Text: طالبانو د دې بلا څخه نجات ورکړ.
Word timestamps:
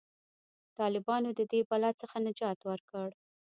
طالبانو 0.79 1.29
د 1.39 1.41
دې 1.51 1.61
بلا 1.69 1.91
څخه 2.01 2.15
نجات 2.27 2.59
ورکړ. 2.69 3.09